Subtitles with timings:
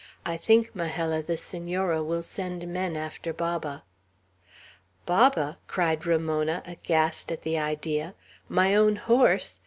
[0.25, 3.83] I think, Majella, the Senora will send men after Baba."
[5.05, 8.15] "Baba!" cried Ramona, aghast at the idea.
[8.49, 9.59] "My own horse!